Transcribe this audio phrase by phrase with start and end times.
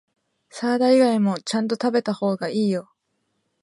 [0.49, 2.89] サラダ以外もちゃんと食べた方がいいよ